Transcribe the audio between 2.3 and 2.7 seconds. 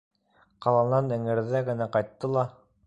ла...